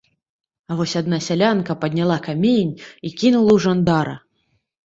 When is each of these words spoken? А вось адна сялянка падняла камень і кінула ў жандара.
А 0.69 0.77
вось 0.79 0.95
адна 1.01 1.19
сялянка 1.25 1.75
падняла 1.83 2.17
камень 2.31 2.73
і 3.07 3.13
кінула 3.19 3.51
ў 3.59 3.67
жандара. 3.67 4.15